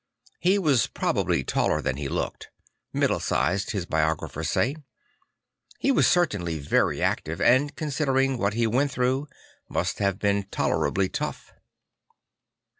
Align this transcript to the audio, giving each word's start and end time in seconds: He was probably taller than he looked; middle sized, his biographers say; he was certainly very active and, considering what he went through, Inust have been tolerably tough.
He 0.39 0.57
was 0.57 0.87
probably 0.87 1.43
taller 1.43 1.79
than 1.79 1.97
he 1.97 2.09
looked; 2.09 2.49
middle 2.91 3.19
sized, 3.19 3.69
his 3.69 3.85
biographers 3.85 4.49
say; 4.49 4.77
he 5.77 5.91
was 5.91 6.07
certainly 6.07 6.57
very 6.57 7.03
active 7.03 7.39
and, 7.39 7.75
considering 7.75 8.39
what 8.39 8.55
he 8.55 8.65
went 8.65 8.89
through, 8.89 9.27
Inust 9.69 9.99
have 9.99 10.17
been 10.17 10.47
tolerably 10.49 11.07
tough. 11.07 11.53